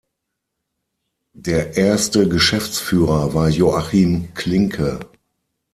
[1.35, 4.99] Der erste Geschäftsführer war Joachim Klinke.